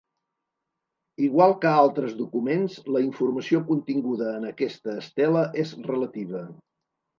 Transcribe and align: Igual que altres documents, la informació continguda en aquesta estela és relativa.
Igual 1.25 1.53
que 1.65 1.73
altres 1.81 2.15
documents, 2.21 2.79
la 2.97 3.03
informació 3.09 3.63
continguda 3.69 4.33
en 4.41 4.51
aquesta 4.55 4.99
estela 5.05 5.47
és 5.67 5.79
relativa. 5.93 6.45